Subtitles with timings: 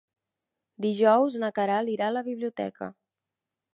[0.85, 2.89] Dijous na Queralt irà a la biblioteca.